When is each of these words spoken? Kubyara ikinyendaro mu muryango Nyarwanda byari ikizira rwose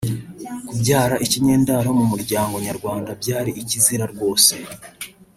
Kubyara 0.67 1.15
ikinyendaro 1.25 1.89
mu 1.99 2.05
muryango 2.11 2.55
Nyarwanda 2.65 3.09
byari 3.21 3.51
ikizira 3.61 4.05
rwose 4.13 4.53